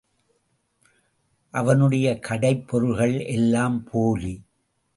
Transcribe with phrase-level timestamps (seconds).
[1.53, 4.43] அவனுடைய கடைப்பொருள்கள் எல்லாம் போலி.